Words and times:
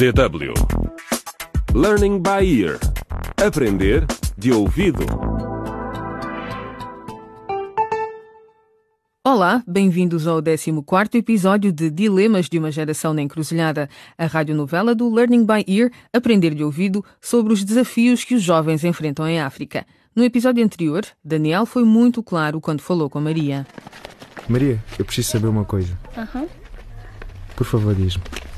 DW 0.00 0.54
Learning 1.74 2.20
by 2.20 2.42
Ear 2.42 2.80
Aprender 3.36 4.06
de 4.38 4.50
ouvido. 4.50 5.04
Olá, 9.22 9.62
bem-vindos 9.68 10.26
ao 10.26 10.40
14º 10.40 11.16
episódio 11.16 11.70
de 11.70 11.90
Dilemas 11.90 12.48
de 12.48 12.58
uma 12.58 12.70
Geração 12.70 13.12
na 13.12 13.20
Encruzilhada, 13.20 13.90
a 14.16 14.24
radionovela 14.24 14.94
do 14.94 15.12
Learning 15.12 15.44
by 15.44 15.66
Ear, 15.68 15.90
Aprender 16.14 16.54
de 16.54 16.64
Ouvido, 16.64 17.04
sobre 17.20 17.52
os 17.52 17.62
desafios 17.62 18.24
que 18.24 18.34
os 18.34 18.42
jovens 18.42 18.82
enfrentam 18.82 19.28
em 19.28 19.38
África. 19.38 19.84
No 20.16 20.24
episódio 20.24 20.64
anterior, 20.64 21.04
Daniel 21.22 21.66
foi 21.66 21.84
muito 21.84 22.22
claro 22.22 22.58
quando 22.58 22.80
falou 22.80 23.10
com 23.10 23.20
Maria. 23.20 23.66
Maria, 24.48 24.82
eu 24.98 25.04
preciso 25.04 25.28
saber 25.28 25.48
uma 25.48 25.66
coisa. 25.66 25.92
Aham. 26.16 26.46
Por 27.54 27.66
favor, 27.66 27.94
diz-me. 27.94 28.49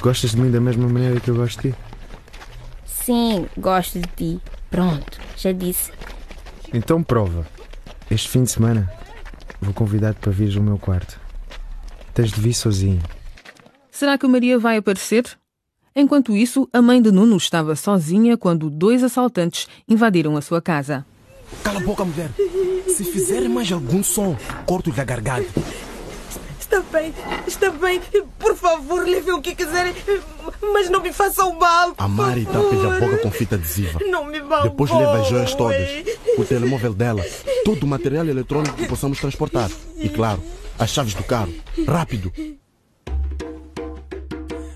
Gostas 0.00 0.30
de 0.30 0.40
mim 0.40 0.50
da 0.50 0.60
mesma 0.60 0.88
maneira 0.88 1.20
que 1.20 1.28
eu 1.28 1.34
gosto 1.34 1.60
de 1.60 1.72
ti? 1.72 1.78
Sim, 2.86 3.46
gosto 3.58 4.00
de 4.00 4.08
ti. 4.16 4.40
Pronto, 4.70 5.20
já 5.36 5.52
disse. 5.52 5.92
Então 6.72 7.02
prova. 7.02 7.46
Este 8.10 8.28
fim 8.28 8.44
de 8.44 8.50
semana 8.50 8.90
vou 9.60 9.74
convidar-te 9.74 10.20
para 10.20 10.32
vires 10.32 10.56
ao 10.56 10.62
meu 10.62 10.78
quarto. 10.78 11.20
Tens 12.14 12.30
de 12.30 12.40
vir 12.40 12.54
sozinho. 12.54 13.02
Será 13.90 14.16
que 14.16 14.26
Maria 14.26 14.58
vai 14.58 14.78
aparecer? 14.78 15.24
Enquanto 15.94 16.34
isso, 16.34 16.68
a 16.72 16.80
mãe 16.80 17.02
de 17.02 17.10
Nuno 17.10 17.36
estava 17.36 17.76
sozinha 17.76 18.36
quando 18.36 18.70
dois 18.70 19.02
assaltantes 19.02 19.68
invadiram 19.86 20.36
a 20.36 20.40
sua 20.40 20.62
casa. 20.62 21.04
Cala 21.62 21.80
a 21.80 21.82
boca, 21.82 22.04
mulher. 22.04 22.30
Se 22.88 23.04
fizer 23.04 23.48
mais 23.48 23.70
algum 23.70 24.02
som, 24.02 24.36
corto-lhe 24.64 25.00
a 25.00 25.04
garganta. 25.04 25.50
Está 26.70 26.82
bem, 26.92 27.12
está 27.48 27.70
bem. 27.72 28.00
Por 28.38 28.54
favor, 28.54 29.04
levem 29.04 29.34
o 29.34 29.42
que 29.42 29.56
quiserem, 29.56 29.92
mas 30.72 30.88
não 30.88 31.02
me 31.02 31.12
façam 31.12 31.52
mal. 31.58 31.92
A 31.98 32.06
Mari 32.06 32.46
tapa-lhe 32.46 32.86
a 32.86 32.90
favor. 32.92 33.00
boca 33.00 33.18
com 33.18 33.30
fita 33.32 33.56
adesiva. 33.56 33.98
Não 34.08 34.24
me 34.24 34.40
mal. 34.40 34.62
Depois 34.62 34.88
leva 34.88 35.18
as 35.18 35.26
joias 35.26 35.52
todas, 35.52 35.90
o 36.38 36.44
telemóvel 36.44 36.94
dela, 36.94 37.24
todo 37.64 37.82
o 37.82 37.86
material 37.88 38.24
eletrônico 38.24 38.76
que 38.76 38.86
possamos 38.86 39.18
transportar. 39.18 39.68
E 39.96 40.08
claro, 40.08 40.40
as 40.78 40.90
chaves 40.90 41.12
do 41.12 41.24
carro. 41.24 41.52
Rápido. 41.88 42.32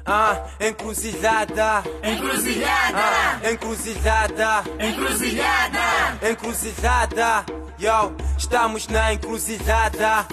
Ah, 0.05 0.47
encruzilhada. 0.61 1.85
Encruzilhada. 2.03 2.99
Ah, 2.99 3.41
encruzilhada. 3.53 4.65
Encruzilhada. 4.81 6.29
Encruzilhada. 6.29 7.47
Yo, 7.79 8.13
estamos 8.37 8.89
na 8.89 9.13
encruzilhada. 9.15 10.27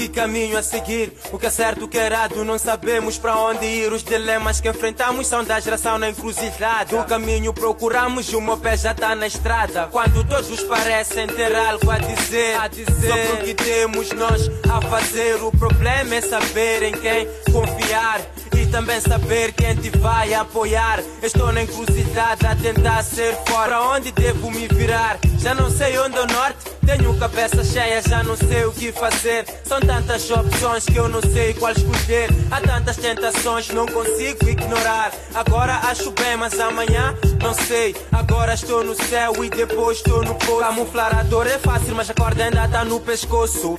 Que 0.00 0.08
caminho 0.08 0.56
a 0.56 0.62
seguir? 0.62 1.12
O 1.30 1.38
que 1.38 1.44
é 1.44 1.50
certo, 1.50 1.84
o 1.84 1.88
que 1.88 1.98
é 1.98 2.06
errado? 2.06 2.42
Não 2.42 2.58
sabemos 2.58 3.18
para 3.18 3.36
onde 3.36 3.66
ir. 3.66 3.92
Os 3.92 4.02
dilemas 4.02 4.58
que 4.58 4.66
enfrentamos 4.66 5.26
são 5.26 5.44
da 5.44 5.60
geração 5.60 5.98
na 5.98 6.08
encruzilhada. 6.08 6.98
O 6.98 7.04
caminho 7.04 7.52
procuramos 7.52 8.26
e 8.32 8.34
o 8.34 8.40
meu 8.40 8.56
pé 8.56 8.78
já 8.78 8.94
tá 8.94 9.14
na 9.14 9.26
estrada. 9.26 9.88
Quando 9.92 10.24
todos 10.24 10.62
parecem 10.62 11.26
ter 11.26 11.54
algo 11.54 11.90
a 11.90 11.98
dizer, 11.98 12.58
a 12.58 12.66
dizer 12.66 12.86
sobre 12.86 13.42
o 13.42 13.44
que 13.44 13.52
temos 13.52 14.10
nós 14.12 14.50
a 14.70 14.80
fazer. 14.80 15.34
O 15.44 15.52
problema 15.52 16.14
é 16.14 16.22
saber 16.22 16.82
em 16.82 16.92
quem 16.92 17.28
confiar 17.52 18.22
também 18.70 19.00
saber 19.00 19.52
quem 19.52 19.74
te 19.76 19.90
vai 19.98 20.32
apoiar. 20.32 21.02
Estou 21.22 21.52
na 21.52 21.62
encruzilhada 21.62 22.50
a 22.50 22.56
tentar 22.56 23.02
ser 23.02 23.34
fora. 23.46 23.60
Para 23.70 23.82
onde 23.82 24.10
devo 24.10 24.50
me 24.50 24.66
virar? 24.66 25.18
Já 25.38 25.54
não 25.54 25.70
sei 25.70 25.96
onde 25.98 26.16
é 26.16 26.22
o 26.22 26.26
norte. 26.26 26.70
Tenho 26.84 27.16
cabeça 27.18 27.62
cheia, 27.62 28.02
já 28.02 28.22
não 28.22 28.36
sei 28.36 28.64
o 28.64 28.72
que 28.72 28.90
fazer. 28.90 29.44
São 29.64 29.78
tantas 29.90 30.30
opções 30.30 30.84
que 30.84 30.96
eu 30.96 31.08
não 31.08 31.20
sei 31.20 31.52
qual 31.54 31.72
escolher. 31.72 32.28
Há 32.48 32.60
tantas 32.60 32.96
tentações, 32.96 33.68
não 33.70 33.86
consigo 33.86 34.48
ignorar. 34.48 35.10
Agora 35.34 35.74
acho 35.90 36.12
bem, 36.12 36.36
mas 36.38 36.60
amanhã 36.60 37.12
não 37.42 37.52
sei. 37.52 37.96
Agora 38.12 38.54
estou 38.54 38.84
no 38.84 38.94
céu 38.94 39.44
e 39.44 39.50
depois 39.50 39.96
estou 39.96 40.24
no 40.24 40.36
poço. 40.36 40.60
Camuflar 40.60 41.18
a 41.18 41.24
dor 41.24 41.48
é 41.48 41.58
fácil, 41.58 41.96
mas 41.96 42.08
a 42.08 42.14
corda 42.14 42.44
ainda 42.44 42.66
está 42.66 42.84
no 42.84 43.00
pescoço. 43.00 43.76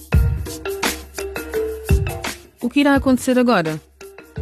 O 2.61 2.69
que 2.69 2.81
irá 2.81 2.95
acontecer 2.95 3.39
agora? 3.39 3.79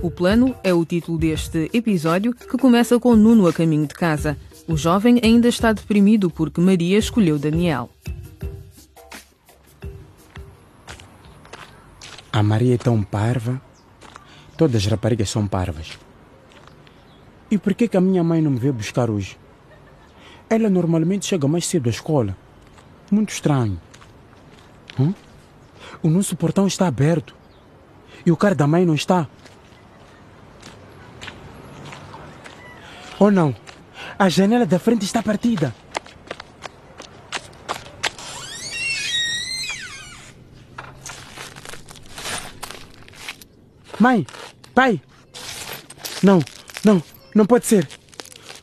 O 0.02 0.10
plano 0.10 0.56
é 0.64 0.74
o 0.74 0.84
título 0.84 1.20
deste 1.20 1.70
episódio 1.72 2.34
que 2.34 2.58
começa 2.58 3.00
com 3.00 3.16
Nuno 3.16 3.46
a 3.46 3.54
caminho 3.54 3.86
de 3.86 3.94
casa. 3.94 4.36
O 4.68 4.76
jovem 4.76 5.20
ainda 5.24 5.48
está 5.48 5.72
deprimido 5.72 6.32
porque 6.32 6.60
Maria 6.60 6.98
escolheu 6.98 7.38
Daniel. 7.38 7.92
A 12.32 12.44
Maria 12.44 12.76
é 12.76 12.78
tão 12.78 13.02
parva. 13.02 13.62
Todas 14.56 14.84
as 14.84 14.86
raparigas 14.86 15.30
são 15.30 15.48
parvas. 15.48 15.98
E 17.50 17.58
por 17.58 17.74
que, 17.74 17.88
que 17.88 17.98
a 17.98 18.02
minha 18.02 18.24
mãe 18.24 18.42
não 18.42 18.52
me 18.52 18.60
veio 18.60 18.74
buscar 18.74 19.10
hoje? 19.10 19.38
Ela 20.50 20.70
normalmente 20.70 21.26
chega 21.26 21.48
mais 21.48 21.66
cedo 21.66 21.88
à 21.88 21.90
escola. 21.90 22.38
Muito 23.12 23.32
estranho. 23.32 23.82
Hum? 25.00 25.14
O 26.04 26.10
nosso 26.10 26.36
portão 26.36 26.68
está 26.68 26.88
aberto. 26.88 27.36
E 28.26 28.32
o 28.32 28.38
carro 28.38 28.56
da 28.56 28.68
mãe 28.68 28.86
não 28.86 28.94
está. 28.94 29.28
Ou 33.18 33.32
não? 33.32 33.56
A 34.18 34.30
janela 34.30 34.66
da 34.66 34.78
frente 34.78 35.04
está 35.04 35.24
partida. 35.24 35.74
Mãe, 44.00 44.26
pai. 44.74 45.02
Não, 46.24 46.40
não, 46.84 47.04
não 47.36 47.46
pode 47.46 47.66
ser. 47.66 47.88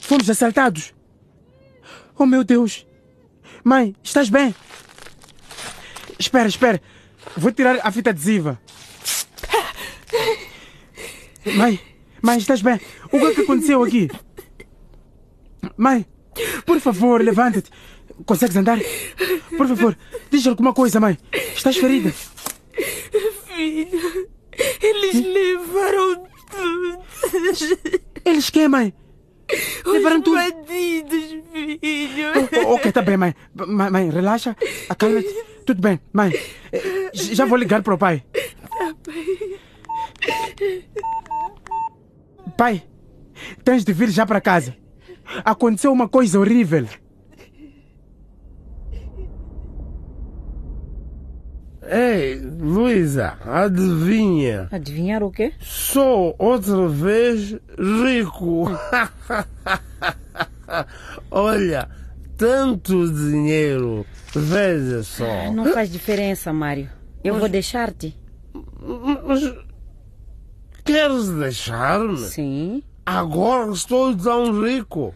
Fomos 0.00 0.30
assaltados. 0.30 0.94
Oh 2.18 2.24
meu 2.24 2.42
Deus. 2.42 2.86
Mãe, 3.62 3.94
estás 4.02 4.30
bem? 4.30 4.54
Espera, 6.18 6.48
espera. 6.48 6.80
Vou 7.36 7.52
tirar 7.52 7.78
a 7.82 7.92
fita 7.92 8.10
adesiva. 8.10 8.58
Mãe, 11.56 11.78
mãe, 12.22 12.38
estás 12.38 12.62
bem? 12.62 12.80
O 13.12 13.18
que 13.18 13.26
é 13.26 13.34
que 13.34 13.40
aconteceu 13.42 13.82
aqui? 13.82 14.08
Mãe, 15.76 16.06
por 16.64 16.80
favor, 16.80 17.22
levanta-te. 17.22 17.70
Consegues 18.24 18.56
andar? 18.56 18.78
Por 19.56 19.68
favor, 19.68 19.96
diz 20.30 20.46
alguma 20.46 20.72
coisa, 20.72 20.98
mãe. 20.98 21.18
Estás 21.54 21.76
ferida? 21.76 22.12
Filho, 23.54 24.28
eles 24.96 25.26
levaram 25.26 26.24
tudo. 26.50 26.98
Eles 28.24 28.50
quem, 28.50 28.68
mãe? 28.68 28.92
Levaram 29.84 30.18
Os 30.18 30.24
tudo. 30.24 30.36
bandidos, 30.36 31.24
filho. 31.52 32.32
Oh, 32.66 32.74
ok, 32.74 32.90
tá 32.90 33.00
bem, 33.02 33.16
mãe. 33.16 33.34
Mãe, 33.54 33.90
mãe 33.90 34.10
relaxa. 34.10 34.56
Acalma-te. 34.88 35.28
Tudo 35.64 35.80
bem, 35.80 36.00
mãe. 36.12 36.32
Eh, 36.72 37.10
Já 37.12 37.44
vou 37.44 37.56
ligar 37.58 37.82
para 37.82 37.94
o 37.94 37.98
pai. 37.98 38.24
Pai, 42.56 42.82
tens 43.64 43.84
de 43.84 43.92
vir 43.92 44.10
já 44.10 44.24
para 44.26 44.40
casa. 44.40 44.76
Aconteceu 45.44 45.92
uma 45.92 46.08
coisa 46.08 46.38
horrível. 46.38 46.86
Ei, 51.88 52.40
Luísa, 52.40 53.38
adivinha? 53.44 54.68
Adivinhar 54.72 55.22
o 55.22 55.30
quê? 55.30 55.52
Sou 55.60 56.34
outra 56.38 56.88
vez 56.88 57.54
rico. 57.78 58.66
Olha, 61.30 61.88
tanto 62.36 63.10
dinheiro. 63.12 64.04
Veja 64.34 65.02
só. 65.02 65.52
Não 65.52 65.72
faz 65.72 65.90
diferença, 65.90 66.52
Mário. 66.52 66.90
Eu 67.22 67.38
vou 67.38 67.48
deixar-te. 67.48 68.16
Mas 69.24 69.54
queres 70.84 71.28
deixar-me? 71.28 72.18
Sim. 72.18 72.82
Agora 73.04 73.72
estou 73.72 74.14
tão 74.16 74.62
rico. 74.62 75.14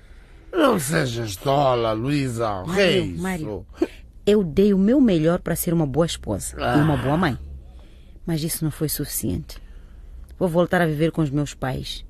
Não 0.53 0.79
sejas 0.79 1.37
tola, 1.37 1.93
Luísa. 1.93 2.65
Mário? 2.67 3.19
Mário. 3.19 3.67
Eu 4.27 4.45
dei 4.45 4.73
o 4.75 4.79
meu 4.79 5.01
melhor 5.01 5.41
para 5.41 5.57
ser 5.57 5.73
uma 5.73 5.87
boa 5.87 6.07
esposa 6.07 6.57
e 6.59 6.81
uma 6.81 6.97
boa 6.97 7.17
mãe. 7.17 7.39
Mas 8.27 8.43
isso 8.43 8.65
não 8.65 8.71
foi 8.71 8.89
suficiente. 8.89 9.59
Vou 10.39 10.49
voltar 10.49 10.81
a 10.81 10.87
viver 10.87 11.11
com 11.11 11.23
os 11.23 11.31
meus 11.31 11.55
pais. 11.55 12.05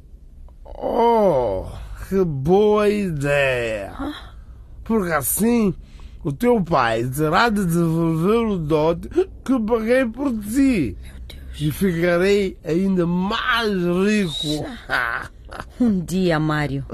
Oh, 0.65 1.67
que 2.09 2.23
boa 2.25 2.89
ideia! 2.89 3.93
Porque 4.85 5.13
assim 5.13 5.75
o 6.23 6.33
teu 6.33 6.63
pai 6.63 7.05
terá 7.09 7.49
de 7.49 7.65
devolver 7.65 8.47
o 8.47 8.59
dote 8.59 9.09
que 9.45 9.59
paguei 9.61 10.05
por 10.05 10.33
ti. 10.41 10.97
E 11.59 11.71
ficarei 11.71 12.59
ainda 12.65 13.07
mais 13.07 13.73
rico. 13.73 14.67
Um 15.81 16.01
dia, 16.01 16.39
Mário. 16.39 16.85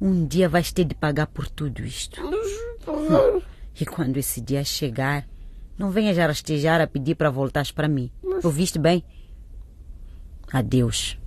Um 0.00 0.26
dia 0.26 0.48
vais 0.48 0.72
ter 0.72 0.84
de 0.84 0.94
pagar 0.94 1.26
por 1.28 1.48
tudo 1.48 1.84
isto. 1.84 2.20
E 3.80 3.86
quando 3.86 4.16
esse 4.16 4.40
dia 4.40 4.64
chegar, 4.64 5.26
não 5.78 5.90
venhas 5.90 6.18
a 6.18 6.26
rastejar 6.26 6.80
a 6.80 6.86
pedir 6.86 7.14
para 7.14 7.30
voltares 7.30 7.70
para 7.70 7.88
mim. 7.88 8.10
Ouviste 8.42 8.78
bem? 8.78 9.04
Adeus. 10.52 11.18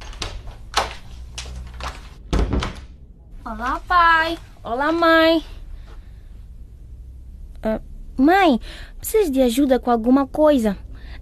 Olá, 3.44 3.80
pai. 3.88 4.38
Olá, 4.64 4.92
mãe. 4.92 5.44
Ah, 7.64 7.82
mãe, 8.18 8.60
precisas 9.00 9.32
de 9.32 9.42
ajuda 9.42 9.80
com 9.80 9.90
alguma 9.90 10.28
coisa? 10.28 10.78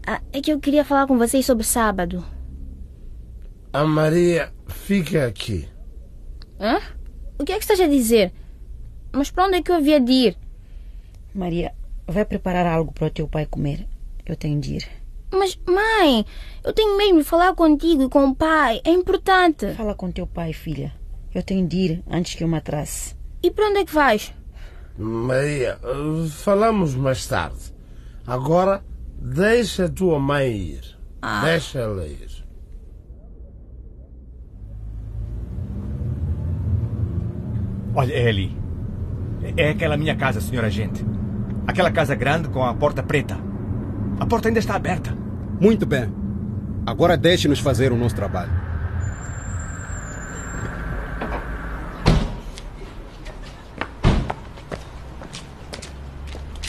Ah, 0.06 0.22
é 0.34 0.42
que 0.42 0.52
eu 0.52 0.60
queria 0.60 0.84
falar 0.84 1.08
com 1.08 1.18
vocês 1.18 1.46
sobre 1.46 1.64
sábado. 1.64 2.26
A 3.72 3.86
Maria 3.86 4.54
fica 4.68 5.26
aqui. 5.26 5.68
Hã? 6.60 6.80
O 7.40 7.46
que 7.46 7.54
é 7.54 7.56
que 7.56 7.64
estás 7.64 7.80
a 7.80 7.88
dizer? 7.88 8.34
Mas 9.12 9.32
para 9.32 9.48
onde 9.48 9.58
é 9.58 9.62
que 9.62 9.72
eu 9.72 9.76
havia 9.76 10.00
de 10.00 10.12
ir? 10.12 10.38
Maria, 11.34 11.74
vai 12.08 12.26
preparar 12.26 12.66
algo 12.66 12.92
para 12.92 13.08
o 13.08 13.10
teu 13.10 13.28
pai 13.28 13.46
comer. 13.46 13.88
Eu 14.26 14.36
tenho 14.36 14.60
de 14.60 14.76
ir. 14.76 14.88
Mas, 15.32 15.60
mãe, 15.68 16.26
eu 16.64 16.72
tenho 16.74 16.96
mesmo 16.96 17.20
de 17.20 17.24
falar 17.24 17.56
contigo 17.56 18.04
e 18.04 18.10
com 18.10 18.26
o 18.26 18.36
pai. 18.36 18.82
É 18.84 18.92
importante. 18.92 19.74
Fala 19.74 19.96
com 19.96 20.12
teu 20.12 20.28
pai, 20.28 20.54
filha. 20.54 20.94
Eu 21.34 21.42
tenho 21.42 21.68
de 21.68 21.78
ir 21.78 22.04
antes 22.08 22.36
que 22.36 22.44
eu 22.44 22.48
me 22.48 22.58
atrasse. 22.58 23.16
E 23.42 23.50
para 23.50 23.68
onde 23.68 23.80
é 23.80 23.86
que 23.86 23.94
vais? 23.94 24.34
Maria, 24.96 25.80
falamos 26.30 26.94
mais 26.96 27.26
tarde. 27.26 27.74
Agora, 28.28 28.84
deixa 29.20 29.86
a 29.86 29.90
tua 29.90 30.20
mãe 30.20 30.56
ir. 30.56 30.98
Deixa 31.44 31.80
ela 31.80 32.06
ir. 32.06 32.44
Olha, 37.96 38.14
é 38.14 38.28
ali. 38.28 38.56
É 39.58 39.70
aquela 39.70 39.98
minha 39.98 40.16
casa, 40.16 40.40
senhor 40.40 40.64
agente. 40.64 41.04
Aquela 41.68 41.92
casa 41.92 42.16
grande 42.16 42.50
com 42.50 42.64
a 42.64 42.74
porta 42.74 43.02
preta. 43.02 43.38
A 44.20 44.26
porta 44.26 44.48
ainda 44.48 44.60
está 44.60 44.76
aberta. 44.76 45.16
Muito 45.60 45.86
bem. 45.86 46.14
Agora 46.86 47.16
deixe-nos 47.16 47.60
fazer 47.60 47.92
o 47.92 47.96
nosso 47.96 48.16
trabalho. 48.16 48.52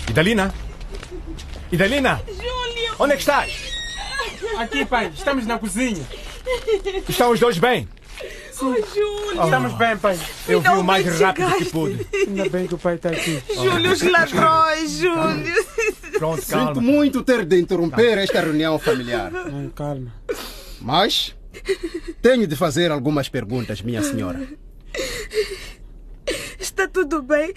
Idalina? 0.09 0.55
Idalina? 1.73 2.21
Júlio! 2.29 2.95
Onde 3.01 3.15
é 3.15 3.17
que 3.17 3.23
estás? 3.23 3.75
Aqui, 4.59 4.85
pai, 4.87 5.11
estamos 5.13 5.45
na 5.45 5.59
cozinha. 5.59 6.05
Estão 7.09 7.33
os 7.33 7.41
dois 7.41 7.59
bem? 7.59 7.89
Oh, 8.61 8.75
Júlio! 8.95 9.45
Estamos 9.45 9.73
bem, 9.75 9.97
pai. 9.97 10.19
Eu 10.49 10.61
vi 10.61 10.69
o 10.69 10.83
mais 10.83 11.21
rápido 11.21 11.53
que 11.57 11.65
pude. 11.67 12.07
Ainda 12.15 12.49
bem 12.49 12.67
que 12.67 12.75
o 12.75 12.79
pai 12.79 12.95
está 12.95 13.11
aqui. 13.11 13.43
Júlio, 13.55 13.93
os 13.93 14.03
ladrões, 14.03 14.91
Júlio! 14.93 15.65
Pronto, 16.19 16.41
Sinto 16.43 16.51
calma. 16.57 16.81
muito 16.81 17.23
ter 17.23 17.45
de 17.45 17.59
interromper 17.61 18.19
esta 18.19 18.41
reunião 18.41 18.79
familiar. 18.79 19.33
Ai, 19.35 19.71
calma. 19.75 20.13
Mas 20.81 21.35
tenho 22.23 22.47
de 22.47 22.55
fazer 22.57 22.91
algumas 22.91 23.29
perguntas, 23.29 23.83
minha 23.83 24.03
senhora. 24.03 24.47
Está 26.59 26.87
tudo 26.89 27.23
bem? 27.23 27.53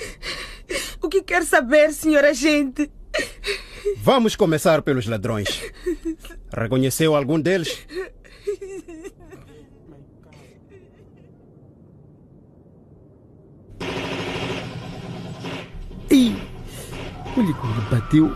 O 1.01 1.07
que 1.09 1.21
quer 1.21 1.43
saber, 1.45 1.93
senhora 1.93 2.29
agente? 2.31 2.89
Vamos 3.97 4.35
começar 4.35 4.81
pelos 4.81 5.05
ladrões. 5.05 5.61
Reconheceu 6.53 7.15
algum 7.15 7.39
deles? 7.39 7.77
Olha 17.37 17.53
como 17.53 17.73
lhe 17.75 17.81
bateu. 17.91 18.33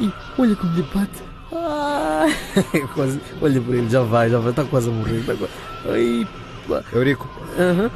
Ih, 0.00 0.12
olha 0.38 0.56
como 0.56 0.74
lhe 0.74 0.82
bate. 0.94 1.22
Ah, 1.54 2.26
quase, 2.94 3.20
olha 3.40 3.60
por 3.60 3.74
ele, 3.74 3.88
já 3.90 4.02
vai, 4.02 4.30
já 4.30 4.38
vai, 4.38 4.50
está 4.50 4.64
quase 4.64 4.88
a 4.88 4.92
morrer. 4.92 5.22
Tá 5.26 5.34
quase... 5.34 5.52
Ai, 5.90 6.26
pá. 6.68 6.82
Eurico, 6.92 7.28
Aham. 7.58 7.90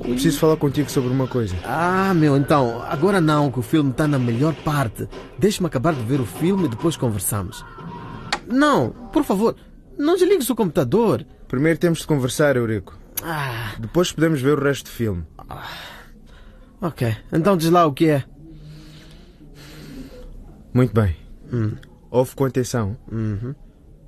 preciso 0.00 0.38
falar 0.38 0.56
contigo 0.56 0.90
sobre 0.90 1.10
uma 1.10 1.26
coisa. 1.26 1.54
Ah, 1.64 2.12
meu, 2.14 2.36
então, 2.36 2.82
agora 2.88 3.20
não, 3.20 3.50
que 3.52 3.58
o 3.58 3.62
filme 3.62 3.90
está 3.90 4.08
na 4.08 4.18
melhor 4.18 4.54
parte. 4.54 5.06
Deixa-me 5.38 5.66
acabar 5.66 5.92
de 5.94 6.02
ver 6.02 6.20
o 6.20 6.26
filme 6.26 6.64
e 6.64 6.68
depois 6.68 6.96
conversamos. 6.96 7.62
Não, 8.46 8.90
por 9.12 9.24
favor, 9.24 9.54
não 9.98 10.14
desligue 10.14 10.38
o 10.42 10.46
seu 10.46 10.56
computador. 10.56 11.26
Primeiro 11.48 11.78
temos 11.78 11.98
de 11.98 12.06
conversar, 12.06 12.56
Eurico. 12.56 12.96
Ah, 13.22 13.72
Depois 13.78 14.10
podemos 14.12 14.40
ver 14.40 14.56
o 14.58 14.62
resto 14.62 14.84
do 14.86 14.90
filme. 14.90 15.24
ok, 16.80 17.14
então 17.32 17.56
diz 17.56 17.68
lá 17.70 17.84
o 17.84 17.92
que 17.92 18.08
é. 18.08 18.24
Muito 20.72 20.92
bem. 20.94 21.16
Hum. 21.52 21.72
Ouve 22.10 22.34
com 22.34 22.44
atenção. 22.44 22.96
Uhum. 23.10 23.54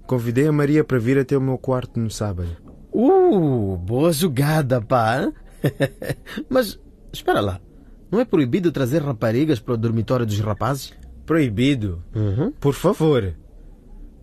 Convidei 0.06 0.46
a 0.46 0.52
Maria 0.52 0.82
para 0.82 0.98
vir 0.98 1.18
até 1.18 1.36
o 1.36 1.40
meu 1.40 1.58
quarto 1.58 2.00
no 2.00 2.10
sábado. 2.10 2.56
Uh, 2.92 3.76
boa 3.76 4.12
jogada, 4.12 4.80
pá. 4.80 5.30
Mas, 6.48 6.78
espera 7.12 7.40
lá. 7.40 7.60
Não 8.10 8.18
é 8.18 8.24
proibido 8.24 8.72
trazer 8.72 9.02
raparigas 9.02 9.60
para 9.60 9.74
o 9.74 9.76
dormitório 9.76 10.26
dos 10.26 10.40
rapazes? 10.40 10.92
Proibido? 11.24 12.02
Uhum. 12.14 12.50
Por 12.52 12.74
favor. 12.74 13.34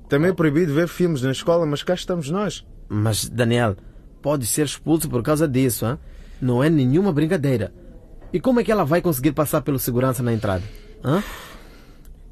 Também 0.09 0.31
é 0.31 0.33
proibido 0.33 0.73
ver 0.73 0.87
filmes 0.87 1.21
na 1.21 1.31
escola, 1.31 1.65
mas 1.65 1.83
cá 1.83 1.93
estamos 1.93 2.29
nós. 2.29 2.65
Mas, 2.89 3.29
Daniel, 3.29 3.75
pode 4.21 4.45
ser 4.45 4.65
expulso 4.65 5.09
por 5.09 5.21
causa 5.21 5.47
disso, 5.47 5.85
hein? 5.85 5.97
Não 6.41 6.63
é 6.63 6.69
nenhuma 6.69 7.11
brincadeira. 7.11 7.73
E 8.31 8.39
como 8.39 8.59
é 8.59 8.63
que 8.63 8.71
ela 8.71 8.83
vai 8.83 9.01
conseguir 9.01 9.31
passar 9.31 9.61
pelo 9.61 9.79
segurança 9.79 10.21
na 10.21 10.33
entrada? 10.33 10.63
Hã? 11.03 11.23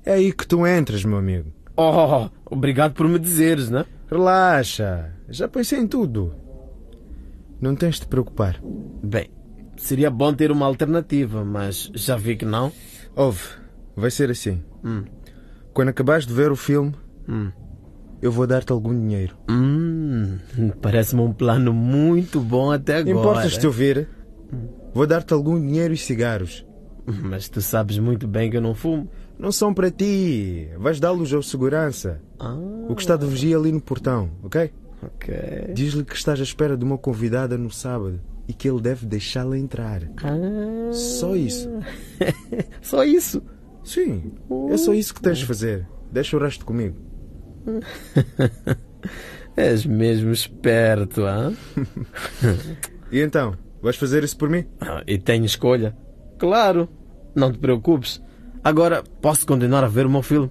É 0.06 0.14
aí 0.14 0.32
que 0.32 0.48
tu 0.48 0.66
entras, 0.68 1.04
meu 1.04 1.18
amigo. 1.18 1.52
Oh, 1.76 2.30
obrigado 2.46 2.94
por 2.94 3.08
me 3.08 3.20
dizeres, 3.20 3.70
né? 3.70 3.86
Relaxa. 4.10 5.12
Já 5.30 5.48
pensei 5.48 5.80
em 5.80 5.88
tudo. 5.88 6.34
Não 7.60 7.76
tens 7.76 7.96
de 7.96 8.02
te 8.02 8.08
preocupar. 8.08 8.62
Bem, 9.04 9.30
seria 9.78 10.10
bom 10.12 10.34
ter 10.34 10.52
uma 10.52 10.66
alternativa, 10.66 11.44
mas 11.44 11.90
já 11.96 12.16
vi 12.16 12.36
que 12.36 12.46
não. 12.46 12.72
Ouve, 13.16 13.42
vai 13.96 14.12
ser 14.12 14.30
assim. 14.30 14.62
Hum. 14.84 15.04
Quando 15.74 15.90
acabares 15.90 16.26
de 16.26 16.34
ver 16.34 16.52
o 16.52 16.56
filme, 16.56 16.94
Hum. 17.28 17.52
eu 18.22 18.32
vou 18.32 18.46
dar-te 18.46 18.72
algum 18.72 18.94
dinheiro. 18.94 19.36
Hum, 19.50 20.38
parece-me 20.82 21.22
um 21.22 21.34
plano 21.34 21.74
muito 21.74 22.40
bom 22.40 22.72
até 22.72 22.98
agora. 22.98 23.18
Importas-te 23.20 23.66
ouvir? 23.66 24.08
Vou 24.94 25.08
dar-te 25.08 25.34
algum 25.34 25.60
dinheiro 25.60 25.94
e 25.94 25.98
cigarros. 25.98 26.66
Mas 27.06 27.50
tu 27.50 27.62
sabes 27.62 27.98
muito 28.00 28.28
bem 28.28 28.50
que 28.50 28.58
eu 28.58 28.62
não 28.62 28.74
fumo. 28.76 29.10
Não 29.38 29.52
são 29.52 29.74
para 29.74 29.92
ti. 29.92 30.70
Vais 30.78 31.00
dá-los 31.00 31.34
ao 31.34 31.44
segurança. 31.44 32.22
Ah, 32.40 32.54
O 32.90 32.96
que 32.96 33.02
está 33.02 33.16
de 33.18 33.26
vigia 33.26 33.58
ali 33.58 33.72
no 33.72 33.82
portão, 33.82 34.30
ok? 34.44 34.72
ok. 35.04 35.36
Diz-lhe 35.74 36.04
que 36.04 36.16
estás 36.16 36.40
à 36.40 36.44
espera 36.44 36.78
de 36.78 36.84
uma 36.86 36.98
convidada 36.98 37.58
no 37.58 37.70
sábado 37.72 38.20
e 38.48 38.54
que 38.54 38.70
ele 38.70 38.80
deve 38.82 39.06
deixá-la 39.06 39.58
entrar. 39.58 40.04
Ah. 40.24 40.92
Só 40.94 41.36
isso. 41.36 41.70
Só 42.82 43.04
isso? 43.04 43.42
Sim, 43.84 44.32
é 44.72 44.78
só 44.78 44.94
isso 44.96 45.14
que 45.14 45.22
tens 45.22 45.38
de 45.38 45.46
fazer. 45.46 45.88
Deixa 46.12 46.36
o 46.36 46.40
resto 46.40 46.66
comigo. 46.66 46.96
És 49.56 49.86
mesmo 49.86 50.32
esperto, 50.32 51.24
ah? 51.26 51.52
E 53.12 53.20
então, 53.22 53.56
vais 53.82 53.96
fazer 53.96 54.24
isso 54.24 54.36
por 54.38 54.50
mim? 54.50 54.66
E 55.06 55.18
tenho 55.20 55.46
escolha. 55.46 55.96
Claro, 56.40 56.90
não 57.36 57.52
te 57.52 57.60
preocupes. 57.60 58.22
Agora 58.66 59.04
posso 59.22 59.46
continuar 59.46 59.84
a 59.84 59.88
ver 59.88 60.08
o 60.08 60.10
meu 60.10 60.24
filme. 60.24 60.50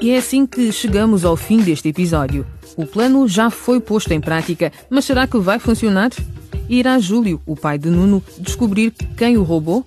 E 0.00 0.10
é 0.10 0.18
assim 0.18 0.46
que 0.46 0.70
chegamos 0.70 1.24
ao 1.24 1.36
fim 1.36 1.60
deste 1.60 1.88
episódio. 1.88 2.46
O 2.76 2.86
plano 2.86 3.26
já 3.26 3.50
foi 3.50 3.80
posto 3.80 4.12
em 4.12 4.20
prática, 4.20 4.72
mas 4.88 5.04
será 5.04 5.26
que 5.26 5.36
vai 5.36 5.58
funcionar? 5.58 6.10
Irá 6.68 6.98
Júlio, 6.98 7.40
o 7.46 7.54
pai 7.54 7.78
de 7.78 7.88
Nuno, 7.88 8.20
descobrir 8.38 8.90
quem 9.16 9.36
o 9.36 9.44
roubou? 9.44 9.86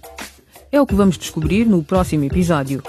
É 0.71 0.79
o 0.79 0.86
que 0.86 0.95
vamos 0.95 1.17
descobrir 1.17 1.65
no 1.65 1.83
próximo 1.83 2.24
episódio. 2.24 2.81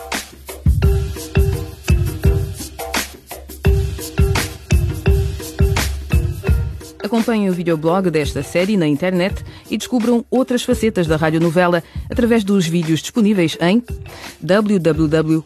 Acompanhem 7.02 7.50
o 7.50 7.52
videoblog 7.52 8.09
desta 8.11 8.44
série 8.44 8.76
na 8.76 8.87
internet 8.87 9.44
e 9.68 9.76
descubram 9.76 10.25
outras 10.30 10.62
facetas 10.62 11.09
da 11.09 11.16
radionovela 11.16 11.82
através 12.09 12.44
dos 12.44 12.68
vídeos 12.68 13.00
disponíveis 13.00 13.59
em 13.61 13.82
www.dw.de 14.40 15.42